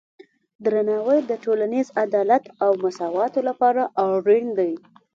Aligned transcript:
درناوی 0.63 1.19
د 1.29 1.31
ټولنیز 1.43 1.87
عدالت 2.03 2.43
او 2.63 2.71
مساواتو 2.83 3.39
لپاره 3.49 3.81
اړین 4.07 4.45
دی. 4.57 4.71